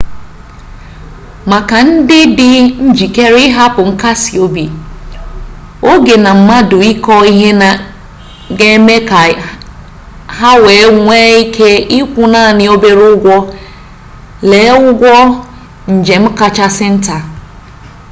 maka 1.51 1.77
ndị 1.87 2.19
dị 2.37 2.47
njikere 2.87 3.39
ịhapụ 3.47 3.81
nkasi 3.91 4.33
obi 4.45 4.65
oge 5.91 6.15
na 6.23 6.31
mmadụ 6.37 6.77
ịkọ 6.91 7.13
ihe 7.31 7.49
ha 7.61 7.71
ga-eme 8.57 8.95
ka 9.09 9.19
ha 10.37 10.51
wee 10.63 10.85
nwee 11.03 11.29
ike 11.43 11.67
ịkwụ 11.99 12.23
naanị 12.33 12.63
obere 12.75 13.05
ụgwọ 13.15 13.35
lee 14.49 14.71
ụgwọ 14.89 15.15
njem 15.95 16.23
kachasị 16.39 16.87
nta 16.95 17.17